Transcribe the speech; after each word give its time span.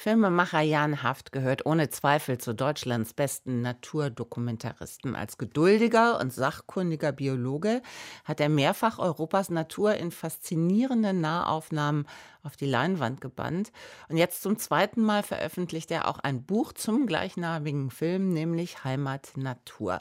Filmemacher 0.00 0.60
Jan 0.60 1.02
Haft 1.02 1.32
gehört 1.32 1.66
ohne 1.66 1.90
Zweifel 1.90 2.38
zu 2.38 2.54
Deutschlands 2.54 3.14
besten 3.14 3.62
Naturdokumentaristen. 3.62 5.16
Als 5.16 5.38
geduldiger 5.38 6.20
und 6.20 6.32
sachkundiger 6.32 7.10
Biologe 7.10 7.82
hat 8.24 8.38
er 8.38 8.48
mehrfach 8.48 9.00
Europas 9.00 9.50
Natur 9.50 9.94
in 9.94 10.12
faszinierenden 10.12 11.20
Nahaufnahmen 11.20 12.06
auf 12.44 12.56
die 12.56 12.66
Leinwand 12.66 13.20
gebannt. 13.20 13.72
Und 14.08 14.18
jetzt 14.18 14.40
zum 14.40 14.56
zweiten 14.56 15.02
Mal 15.02 15.24
veröffentlicht 15.24 15.90
er 15.90 16.06
auch 16.06 16.20
ein 16.20 16.44
Buch 16.44 16.72
zum 16.72 17.08
gleichnamigen 17.08 17.90
Film, 17.90 18.28
nämlich 18.28 18.84
Heimat 18.84 19.36
Natur. 19.36 20.00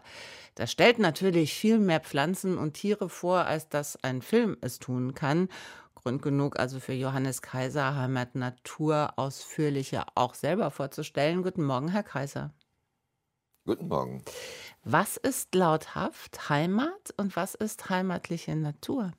Das 0.53 0.71
stellt 0.71 0.99
natürlich 0.99 1.55
viel 1.55 1.79
mehr 1.79 2.01
Pflanzen 2.01 2.59
und 2.59 2.75
Tiere 2.75 3.09
vor, 3.09 3.45
als 3.45 3.67
das 3.67 3.97
ein 4.03 4.21
Film 4.21 4.57
es 4.61 4.77
tun 4.77 5.15
kann. 5.15 5.49
Grund 6.07 6.21
genug 6.21 6.57
also 6.57 6.79
für 6.79 6.93
Johannes 6.93 7.41
Kaiser, 7.41 7.97
Heimat 7.97 8.33
Natur 8.33 9.11
ausführlicher 9.17 10.05
auch 10.15 10.35
selber 10.35 10.71
vorzustellen. 10.71 11.43
Guten 11.43 11.65
Morgen, 11.65 11.89
Herr 11.89 12.03
Kaiser. 12.03 12.53
Guten 13.65 13.89
Morgen. 13.89 14.23
Was 14.85 15.17
ist 15.17 15.53
laut 15.53 15.95
Haft 15.95 16.47
Heimat 16.47 17.13
und 17.17 17.35
was 17.35 17.55
ist 17.55 17.89
heimatliche 17.89 18.55
Natur? 18.55 19.11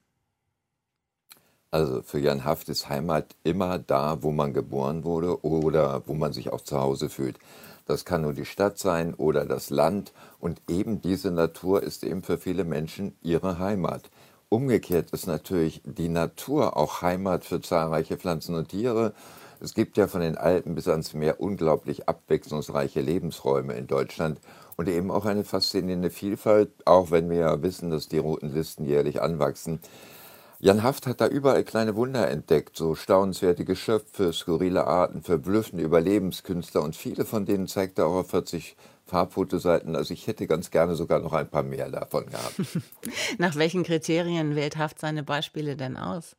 Also 1.70 2.00
für 2.00 2.20
Jan 2.20 2.46
Haft 2.46 2.70
ist 2.70 2.88
Heimat 2.88 3.36
immer 3.44 3.78
da, 3.78 4.22
wo 4.22 4.32
man 4.32 4.54
geboren 4.54 5.04
wurde 5.04 5.44
oder 5.44 6.02
wo 6.06 6.14
man 6.14 6.32
sich 6.32 6.54
auch 6.54 6.62
zu 6.62 6.80
Hause 6.80 7.10
fühlt. 7.10 7.38
Das 7.84 8.06
kann 8.06 8.22
nur 8.22 8.32
die 8.32 8.46
Stadt 8.46 8.78
sein 8.78 9.12
oder 9.12 9.44
das 9.44 9.68
Land. 9.68 10.14
Und 10.40 10.62
eben 10.68 11.02
diese 11.02 11.30
Natur 11.32 11.82
ist 11.82 12.02
eben 12.02 12.22
für 12.22 12.38
viele 12.38 12.64
Menschen 12.64 13.14
ihre 13.20 13.58
Heimat. 13.58 14.08
Umgekehrt 14.50 15.10
ist 15.10 15.26
natürlich 15.26 15.82
die 15.84 16.08
Natur 16.08 16.78
auch 16.78 17.02
Heimat 17.02 17.44
für 17.44 17.60
zahlreiche 17.60 18.16
Pflanzen 18.16 18.54
und 18.54 18.68
Tiere. 18.68 19.12
Es 19.60 19.74
gibt 19.74 19.98
ja 19.98 20.06
von 20.06 20.22
den 20.22 20.38
Alpen 20.38 20.74
bis 20.74 20.88
ans 20.88 21.12
Meer 21.12 21.38
unglaublich 21.38 22.08
abwechslungsreiche 22.08 23.02
Lebensräume 23.02 23.74
in 23.74 23.86
Deutschland 23.86 24.40
und 24.78 24.88
eben 24.88 25.10
auch 25.10 25.26
eine 25.26 25.44
faszinierende 25.44 26.08
Vielfalt, 26.08 26.70
auch 26.86 27.10
wenn 27.10 27.28
wir 27.28 27.40
ja 27.40 27.62
wissen, 27.62 27.90
dass 27.90 28.08
die 28.08 28.16
roten 28.16 28.54
Listen 28.54 28.86
jährlich 28.86 29.20
anwachsen. 29.20 29.80
Jan 30.60 30.82
Haft 30.82 31.06
hat 31.06 31.20
da 31.20 31.28
überall 31.28 31.62
kleine 31.62 31.94
Wunder 31.94 32.30
entdeckt, 32.30 32.74
so 32.74 32.94
staunenswerte 32.94 33.66
Geschöpfe, 33.66 34.32
skurrile 34.32 34.86
Arten, 34.86 35.22
verblüffende 35.22 35.84
Überlebenskünstler 35.84 36.82
und 36.82 36.96
viele 36.96 37.26
von 37.26 37.44
denen 37.44 37.68
zeigt 37.68 37.98
er 37.98 38.06
auch 38.06 38.20
auf 38.20 38.30
40 38.30 38.76
Farbfotoseiten. 39.08 39.96
Also 39.96 40.14
ich 40.14 40.26
hätte 40.26 40.46
ganz 40.46 40.70
gerne 40.70 40.94
sogar 40.94 41.20
noch 41.20 41.32
ein 41.32 41.48
paar 41.48 41.62
mehr 41.62 41.90
davon 41.90 42.26
gehabt. 42.26 42.60
Nach 43.38 43.56
welchen 43.56 43.82
Kriterien 43.82 44.54
wählt 44.54 44.76
Haft 44.76 45.00
seine 45.00 45.22
Beispiele 45.22 45.76
denn 45.76 45.96
aus? 45.96 46.36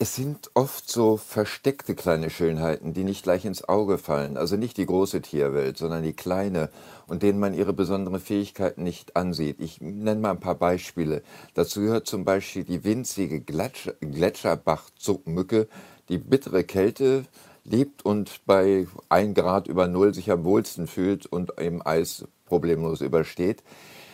Es 0.00 0.14
sind 0.14 0.52
oft 0.54 0.88
so 0.88 1.16
versteckte 1.16 1.96
kleine 1.96 2.30
Schönheiten, 2.30 2.94
die 2.94 3.02
nicht 3.02 3.24
gleich 3.24 3.44
ins 3.44 3.68
Auge 3.68 3.98
fallen. 3.98 4.36
Also 4.36 4.56
nicht 4.56 4.76
die 4.76 4.86
große 4.86 5.22
Tierwelt, 5.22 5.76
sondern 5.76 6.04
die 6.04 6.12
kleine 6.12 6.70
und 7.08 7.24
denen 7.24 7.40
man 7.40 7.52
ihre 7.52 7.72
besonderen 7.72 8.20
Fähigkeiten 8.20 8.84
nicht 8.84 9.16
ansieht. 9.16 9.60
Ich 9.60 9.80
nenne 9.80 10.20
mal 10.20 10.30
ein 10.30 10.38
paar 10.38 10.54
Beispiele. 10.54 11.22
Dazu 11.54 11.80
gehört 11.80 12.06
zum 12.06 12.24
Beispiel 12.24 12.62
die 12.62 12.84
winzige 12.84 13.40
Gletscherbachzuckmücke, 13.40 15.66
die 16.08 16.18
bittere 16.18 16.62
Kälte 16.62 17.24
lebt 17.68 18.04
und 18.04 18.40
bei 18.46 18.86
1 19.08 19.34
Grad 19.34 19.68
über 19.68 19.88
Null 19.88 20.14
sich 20.14 20.30
am 20.30 20.44
wohlsten 20.44 20.86
fühlt 20.86 21.26
und 21.26 21.52
im 21.58 21.86
Eis 21.86 22.26
problemlos 22.46 23.00
übersteht. 23.00 23.62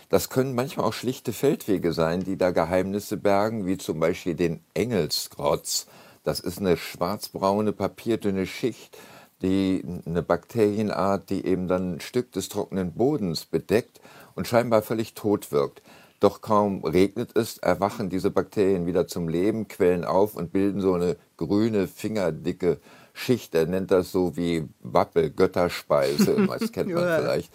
Das 0.08 0.28
können 0.28 0.54
manchmal 0.54 0.86
auch 0.86 0.92
schlichte 0.92 1.32
Feldwege 1.32 1.92
sein, 1.92 2.22
die 2.22 2.36
da 2.36 2.50
Geheimnisse 2.50 3.16
bergen, 3.16 3.66
wie 3.66 3.78
zum 3.78 4.00
Beispiel 4.00 4.34
den 4.34 4.60
Engelsgrotz. 4.74 5.86
Das 6.24 6.40
ist 6.40 6.58
eine 6.58 6.76
schwarzbraune, 6.76 7.72
papierdünne 7.72 8.46
Schicht, 8.46 8.96
die 9.42 9.84
eine 10.06 10.22
Bakterienart, 10.22 11.30
die 11.30 11.44
eben 11.44 11.68
dann 11.68 11.94
ein 11.94 12.00
Stück 12.00 12.32
des 12.32 12.48
trockenen 12.48 12.92
Bodens 12.92 13.44
bedeckt 13.44 14.00
und 14.34 14.46
scheinbar 14.46 14.82
völlig 14.82 15.14
tot 15.14 15.52
wirkt. 15.52 15.82
Doch 16.20 16.40
kaum 16.40 16.84
regnet 16.84 17.36
es, 17.36 17.58
erwachen 17.58 18.08
diese 18.08 18.30
Bakterien 18.30 18.86
wieder 18.86 19.06
zum 19.06 19.28
Leben, 19.28 19.68
quellen 19.68 20.04
auf 20.04 20.36
und 20.36 20.52
bilden 20.52 20.80
so 20.80 20.94
eine 20.94 21.16
grüne, 21.36 21.86
fingerdicke 21.86 22.78
Schicht, 23.16 23.54
er 23.54 23.66
nennt 23.66 23.92
das 23.92 24.10
so 24.10 24.36
wie 24.36 24.68
Wappel, 24.80 25.30
Götterspeise, 25.30 26.46
das 26.58 26.72
kennt 26.72 26.92
man 26.92 27.04
vielleicht. 27.04 27.50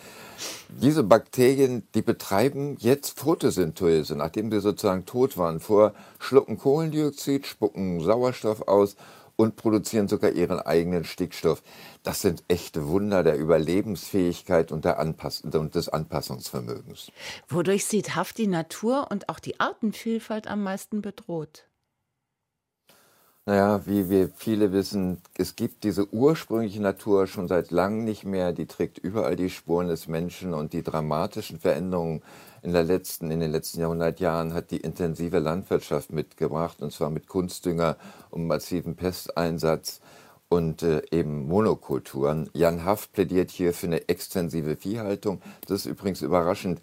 Diese 0.69 1.03
Bakterien, 1.03 1.85
die 1.93 2.01
betreiben 2.01 2.77
jetzt 2.79 3.19
Photosynthese, 3.19 4.15
nachdem 4.15 4.51
sie 4.51 4.61
sozusagen 4.61 5.05
tot 5.05 5.37
waren. 5.37 5.59
Vor 5.59 5.93
schlucken 6.17 6.57
Kohlendioxid, 6.57 7.45
spucken 7.45 8.01
Sauerstoff 8.01 8.67
aus 8.69 8.95
und 9.35 9.57
produzieren 9.57 10.07
sogar 10.07 10.31
ihren 10.31 10.59
eigenen 10.59 11.03
Stickstoff. 11.03 11.61
Das 12.03 12.21
sind 12.21 12.43
echte 12.47 12.87
Wunder 12.87 13.23
der 13.23 13.37
Überlebensfähigkeit 13.37 14.71
und, 14.71 14.85
der 14.85 14.99
Anpass 14.99 15.41
und 15.41 15.75
des 15.75 15.89
Anpassungsvermögens. 15.89 17.11
Wodurch 17.47 17.85
sieht 17.85 18.15
Haft 18.15 18.37
die 18.37 18.47
Natur 18.47 19.07
und 19.11 19.27
auch 19.29 19.39
die 19.39 19.59
Artenvielfalt 19.59 20.47
am 20.47 20.63
meisten 20.63 21.01
bedroht? 21.01 21.68
Naja, 23.49 23.81
wie 23.87 24.11
wir 24.11 24.29
viele 24.35 24.71
wissen, 24.73 25.23
es 25.35 25.55
gibt 25.55 25.83
diese 25.83 26.13
ursprüngliche 26.13 26.83
Natur 26.83 27.25
schon 27.25 27.47
seit 27.47 27.71
langem 27.71 28.05
nicht 28.05 28.23
mehr. 28.23 28.53
Die 28.53 28.67
trägt 28.67 28.99
überall 28.99 29.35
die 29.35 29.49
Spuren 29.49 29.87
des 29.87 30.07
Menschen 30.07 30.53
und 30.53 30.71
die 30.71 30.83
dramatischen 30.83 31.59
Veränderungen 31.59 32.21
in, 32.61 32.73
der 32.73 32.83
letzten, 32.83 33.31
in 33.31 33.39
den 33.39 33.51
letzten 33.51 33.79
Jahrhundertjahren 33.79 34.53
hat 34.53 34.69
die 34.69 34.77
intensive 34.77 35.39
Landwirtschaft 35.39 36.13
mitgebracht, 36.13 36.83
und 36.83 36.93
zwar 36.93 37.09
mit 37.09 37.27
Kunstdünger 37.27 37.97
und 38.29 38.45
massiven 38.45 38.95
Pesteinsatz 38.95 39.99
und 40.47 40.83
äh, 40.83 41.01
eben 41.09 41.47
Monokulturen. 41.47 42.51
Jan 42.53 42.85
Haft 42.85 43.13
plädiert 43.13 43.49
hier 43.49 43.73
für 43.73 43.87
eine 43.87 44.07
extensive 44.09 44.75
Viehhaltung. 44.75 45.41
Das 45.67 45.79
ist 45.79 45.85
übrigens 45.87 46.21
überraschend. 46.21 46.81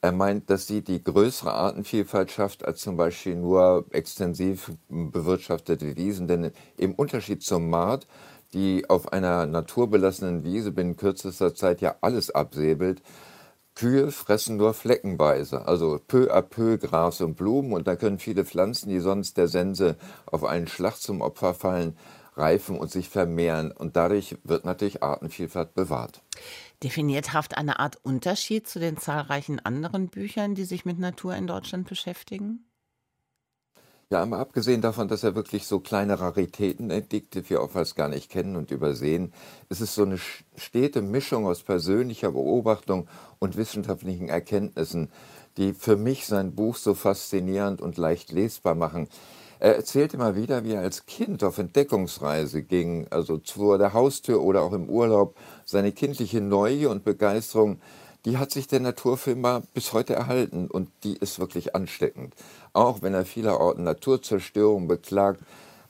Er 0.00 0.12
meint, 0.12 0.50
dass 0.50 0.66
sie 0.66 0.82
die 0.82 1.02
größere 1.02 1.52
Artenvielfalt 1.52 2.30
schafft 2.30 2.64
als 2.64 2.80
zum 2.80 2.96
Beispiel 2.96 3.36
nur 3.36 3.86
extensiv 3.90 4.72
bewirtschaftete 4.88 5.96
Wiesen. 5.96 6.28
Denn 6.28 6.52
im 6.76 6.94
Unterschied 6.94 7.42
zum 7.42 7.70
Mart, 7.70 8.06
die 8.52 8.88
auf 8.88 9.12
einer 9.12 9.46
naturbelassenen 9.46 10.44
Wiese 10.44 10.70
binnen 10.72 10.96
kürzester 10.96 11.54
Zeit 11.54 11.80
ja 11.80 11.96
alles 12.00 12.30
absäbelt, 12.30 13.02
Kühe 13.74 14.10
fressen 14.10 14.56
nur 14.56 14.72
fleckenweise, 14.72 15.68
also 15.68 16.00
peu 16.08 16.32
à 16.34 16.40
peu 16.40 16.78
Gras 16.78 17.20
und 17.20 17.36
Blumen 17.36 17.74
und 17.74 17.86
da 17.86 17.94
können 17.94 18.18
viele 18.18 18.46
Pflanzen, 18.46 18.88
die 18.88 19.00
sonst 19.00 19.36
der 19.36 19.48
Sense 19.48 19.96
auf 20.24 20.44
einen 20.44 20.66
Schlag 20.66 20.96
zum 20.96 21.20
Opfer 21.20 21.52
fallen, 21.52 21.94
reifen 22.36 22.78
und 22.78 22.90
sich 22.90 23.08
vermehren 23.08 23.72
und 23.72 23.96
dadurch 23.96 24.36
wird 24.44 24.64
natürlich 24.64 25.02
Artenvielfalt 25.02 25.74
bewahrt. 25.74 26.22
Definiert 26.82 27.32
Haft 27.32 27.56
eine 27.56 27.78
Art 27.78 27.98
Unterschied 28.02 28.68
zu 28.68 28.78
den 28.78 28.96
zahlreichen 28.96 29.58
anderen 29.64 30.08
Büchern, 30.08 30.54
die 30.54 30.64
sich 30.64 30.84
mit 30.84 30.98
Natur 30.98 31.34
in 31.34 31.46
Deutschland 31.46 31.88
beschäftigen? 31.88 32.66
Ja, 34.08 34.22
einmal 34.22 34.38
abgesehen 34.38 34.82
davon, 34.82 35.08
dass 35.08 35.24
er 35.24 35.34
wirklich 35.34 35.66
so 35.66 35.80
kleine 35.80 36.20
Raritäten 36.20 36.90
entdeckt, 36.90 37.34
die 37.34 37.50
wir 37.50 37.60
oftmals 37.60 37.96
gar 37.96 38.08
nicht 38.08 38.30
kennen 38.30 38.54
und 38.54 38.70
übersehen, 38.70 39.32
ist 39.68 39.80
es 39.80 39.96
so 39.96 40.04
eine 40.04 40.18
stete 40.56 41.02
Mischung 41.02 41.44
aus 41.44 41.64
persönlicher 41.64 42.30
Beobachtung 42.30 43.08
und 43.40 43.56
wissenschaftlichen 43.56 44.28
Erkenntnissen, 44.28 45.10
die 45.56 45.72
für 45.72 45.96
mich 45.96 46.26
sein 46.26 46.54
Buch 46.54 46.76
so 46.76 46.94
faszinierend 46.94 47.80
und 47.80 47.96
leicht 47.96 48.32
lesbar 48.32 48.74
machen. 48.74 49.08
Er 49.58 49.76
erzählt 49.76 50.12
immer 50.12 50.36
wieder, 50.36 50.64
wie 50.64 50.72
er 50.72 50.82
als 50.82 51.06
Kind 51.06 51.42
auf 51.42 51.56
Entdeckungsreise 51.56 52.62
ging, 52.62 53.06
also 53.10 53.40
vor 53.42 53.78
der 53.78 53.94
Haustür 53.94 54.42
oder 54.42 54.62
auch 54.62 54.72
im 54.72 54.90
Urlaub. 54.90 55.34
Seine 55.64 55.92
kindliche 55.92 56.42
Neugier 56.42 56.90
und 56.90 57.04
Begeisterung, 57.04 57.80
die 58.26 58.36
hat 58.36 58.50
sich 58.50 58.66
der 58.66 58.80
Naturfilmer 58.80 59.62
bis 59.72 59.94
heute 59.94 60.14
erhalten 60.14 60.68
und 60.68 60.90
die 61.04 61.16
ist 61.16 61.38
wirklich 61.38 61.74
ansteckend. 61.74 62.34
Auch 62.74 63.00
wenn 63.00 63.14
er 63.14 63.24
vielerorten 63.24 63.84
Naturzerstörung 63.84 64.88
beklagt, 64.88 65.40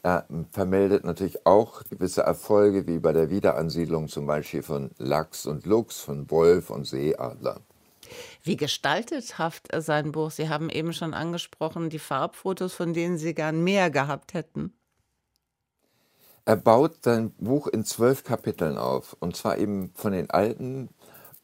er 0.05 0.25
vermeldet 0.53 1.05
natürlich 1.05 1.45
auch 1.45 1.83
gewisse 1.91 2.23
Erfolge, 2.23 2.87
wie 2.87 3.01
bei 3.01 3.13
der 3.13 3.31
Wiederansiedlung 3.31 4.07
zum 4.07 4.27
Beispiel 4.27 4.63
von 4.63 4.91
Lachs 4.99 5.47
und 5.47 5.67
Luchs, 5.67 6.01
von 6.01 6.31
Wolf 6.31 6.71
und 6.71 6.87
Seeadler. 6.87 7.61
Wie 8.43 8.57
gestaltet 8.57 9.39
Haft 9.39 9.69
sein 9.77 10.13
Buch? 10.13 10.31
Sie 10.31 10.49
haben 10.49 10.71
eben 10.71 10.93
schon 10.93 11.15
angesprochen, 11.15 11.91
die 11.91 11.99
Farbfotos, 11.99 12.73
von 12.73 12.95
denen 12.95 13.19
Sie 13.19 13.35
gern 13.35 13.63
mehr 13.63 13.91
gehabt 13.91 14.35
hätten. 14.35 14.73
Er 16.45 16.57
baut 16.57 17.03
sein 17.03 17.33
Buch 17.33 17.67
in 17.67 17.85
zwölf 17.85 18.23
Kapiteln 18.23 18.79
auf. 18.79 19.17
Und 19.19 19.37
zwar 19.37 19.59
eben 19.59 19.91
von 19.95 20.13
den 20.13 20.31
alten 20.31 20.91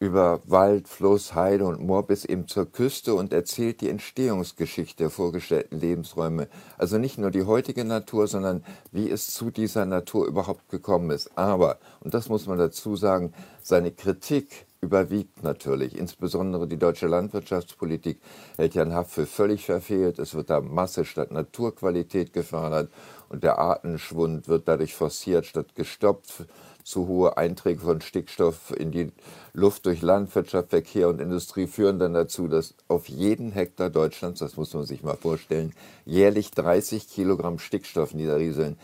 über 0.02 0.40
Wald, 0.46 0.88
Fluss, 0.88 1.34
Heide 1.34 1.64
und 1.64 1.80
Moor 1.80 2.04
bis 2.06 2.24
eben 2.24 2.48
zur 2.48 2.70
Küste 2.70 3.14
und 3.14 3.32
erzählt 3.32 3.80
die 3.80 3.88
Entstehungsgeschichte 3.88 5.04
der 5.04 5.10
vorgestellten 5.10 5.78
Lebensräume. 5.78 6.48
Also 6.76 6.98
nicht 6.98 7.18
nur 7.18 7.30
die 7.30 7.44
heutige 7.44 7.84
Natur, 7.84 8.26
sondern 8.26 8.64
wie 8.90 9.08
es 9.08 9.28
zu 9.28 9.52
dieser 9.52 9.86
Natur 9.86 10.26
überhaupt 10.26 10.68
gekommen 10.68 11.10
ist. 11.10 11.30
Aber, 11.38 11.78
und 12.00 12.14
das 12.14 12.28
muss 12.28 12.46
man 12.46 12.58
dazu 12.58 12.96
sagen, 12.96 13.32
seine 13.62 13.92
Kritik 13.92 14.66
überwiegt 14.82 15.44
natürlich. 15.44 15.96
Insbesondere 15.96 16.66
die 16.66 16.76
deutsche 16.76 17.06
Landwirtschaftspolitik 17.06 18.20
hält 18.56 18.74
Jan 18.74 18.92
Haft 18.92 19.12
für 19.12 19.26
völlig 19.26 19.64
verfehlt. 19.64 20.18
Es 20.18 20.34
wird 20.34 20.50
da 20.50 20.60
Masse 20.60 21.04
statt 21.04 21.30
Naturqualität 21.30 22.32
gefördert 22.32 22.90
und 23.28 23.44
der 23.44 23.58
Artenschwund 23.58 24.48
wird 24.48 24.66
dadurch 24.66 24.94
forciert 24.94 25.46
statt 25.46 25.76
gestoppt. 25.76 26.46
Zu 26.82 27.06
hohe 27.06 27.36
Einträge 27.36 27.80
von 27.80 28.00
Stickstoff 28.00 28.74
in 28.76 28.90
die 28.90 29.12
Luft 29.52 29.86
durch 29.86 30.02
Landwirtschaft, 30.02 30.70
Verkehr 30.70 31.08
und 31.08 31.20
Industrie 31.20 31.68
führen 31.68 32.00
dann 32.00 32.12
dazu, 32.12 32.48
dass 32.48 32.74
auf 32.88 33.08
jeden 33.08 33.52
Hektar 33.52 33.88
Deutschlands, 33.88 34.40
das 34.40 34.56
muss 34.56 34.74
man 34.74 34.84
sich 34.84 35.04
mal 35.04 35.16
vorstellen, 35.16 35.74
jährlich 36.04 36.50
30 36.50 37.08
Kilogramm 37.08 37.60
Stickstoff 37.60 38.14
niederrieseln. 38.14 38.76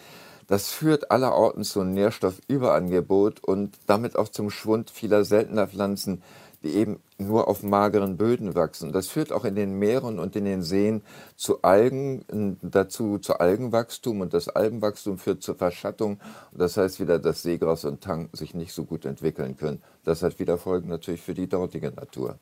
Das 0.49 0.71
führt 0.71 1.11
allerorten 1.11 1.63
zu 1.63 1.85
Nährstoffüberangebot 1.85 3.45
und 3.45 3.79
damit 3.87 4.17
auch 4.17 4.29
zum 4.29 4.51
Schwund 4.51 4.91
vieler 4.91 5.25
seltener 5.25 5.69
Pflanzen, 5.69 6.23
die 6.63 6.71
eben 6.71 7.01
nur 7.19 7.49
auf 7.49 7.63
mageren 7.63 8.17
Böden 8.17 8.55
wachsen. 8.55 8.93
Das 8.93 9.09
führt 9.09 9.31
auch 9.31 9.45
in 9.45 9.55
den 9.55 9.79
Meeren 9.79 10.19
und 10.19 10.35
in 10.37 10.47
den 10.47 10.63
Seen 10.63 11.03
zu 11.37 11.63
Algen, 11.63 12.59
dazu 12.63 13.19
zu 13.19 13.39
Algenwachstum 13.39 14.23
und 14.23 14.33
das 14.33 14.49
Algenwachstum 14.49 15.19
führt 15.19 15.43
zur 15.43 15.55
Verschattung. 15.55 16.19
Das 16.51 16.79
heißt 16.79 16.99
wieder, 16.99 17.19
dass 17.19 17.43
Seegras 17.43 17.85
und 17.85 18.01
Tang 18.01 18.31
sich 18.33 18.55
nicht 18.55 18.73
so 18.73 18.85
gut 18.85 19.05
entwickeln 19.05 19.57
können. 19.57 19.83
Das 20.03 20.23
hat 20.23 20.39
wieder 20.39 20.57
Folgen 20.57 20.89
natürlich 20.89 21.21
für 21.21 21.35
die 21.35 21.49
dortige 21.49 21.91
Natur. 21.91 22.39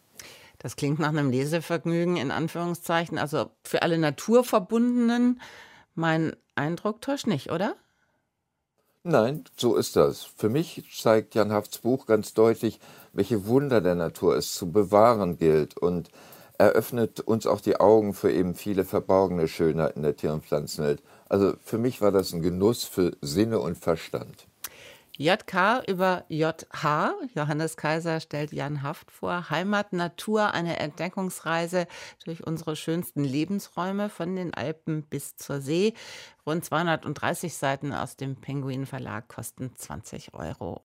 Das 0.58 0.76
klingt 0.76 1.00
nach 1.00 1.08
einem 1.08 1.30
Lesevergnügen 1.30 2.16
in 2.16 2.30
Anführungszeichen, 2.30 3.18
also 3.18 3.50
für 3.64 3.82
alle 3.82 3.98
Naturverbundenen. 3.98 5.40
Mein 5.94 6.36
Eindruck 6.54 7.02
täuscht 7.02 7.26
nicht, 7.26 7.50
oder? 7.50 7.74
Nein, 9.08 9.44
so 9.56 9.76
ist 9.76 9.94
das. 9.94 10.24
Für 10.24 10.48
mich 10.48 10.82
zeigt 10.92 11.36
Jan 11.36 11.52
Hafts 11.52 11.78
Buch 11.78 12.06
ganz 12.06 12.34
deutlich, 12.34 12.80
welche 13.12 13.46
Wunder 13.46 13.80
der 13.80 13.94
Natur 13.94 14.34
es 14.34 14.56
zu 14.56 14.72
bewahren 14.72 15.38
gilt 15.38 15.78
und 15.78 16.10
eröffnet 16.58 17.20
uns 17.20 17.46
auch 17.46 17.60
die 17.60 17.78
Augen 17.78 18.14
für 18.14 18.32
eben 18.32 18.56
viele 18.56 18.84
verborgene 18.84 19.46
Schönheiten 19.46 20.02
der 20.02 20.16
Tier- 20.16 20.32
und 20.32 20.44
Pflanzenwelt. 20.44 21.04
Also 21.28 21.52
für 21.62 21.78
mich 21.78 22.00
war 22.00 22.10
das 22.10 22.32
ein 22.32 22.42
Genuss 22.42 22.82
für 22.82 23.12
Sinne 23.20 23.60
und 23.60 23.78
Verstand. 23.78 24.48
JK 25.18 25.82
über 25.88 26.24
JH. 26.28 27.14
Johannes 27.34 27.76
Kaiser 27.76 28.20
stellt 28.20 28.52
Jan 28.52 28.82
Haft 28.82 29.10
vor. 29.10 29.50
Heimat, 29.50 29.92
Natur, 29.92 30.52
eine 30.52 30.78
Entdeckungsreise 30.78 31.86
durch 32.24 32.46
unsere 32.46 32.76
schönsten 32.76 33.24
Lebensräume 33.24 34.08
von 34.08 34.36
den 34.36 34.54
Alpen 34.54 35.02
bis 35.02 35.36
zur 35.36 35.60
See. 35.60 35.94
Rund 36.46 36.64
230 36.64 37.56
Seiten 37.56 37.92
aus 37.92 38.16
dem 38.16 38.36
Penguin 38.36 38.86
Verlag 38.86 39.28
kosten 39.28 39.74
20 39.74 40.34
Euro. 40.34 40.85